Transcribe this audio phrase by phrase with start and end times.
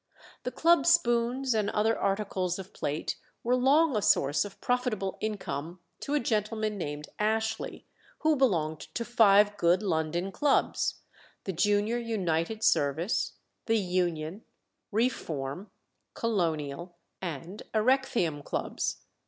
[0.41, 5.79] The club spoons and other articles of plate were long a source of profitable income
[5.99, 7.85] to a gentleman named Ashley,
[8.21, 11.01] who belonged to five good London clubs
[11.43, 13.33] the Junior United Service,
[13.67, 14.43] the Union,
[14.91, 15.69] Reform,
[16.15, 19.01] Colonial, and Erecthæum clubs.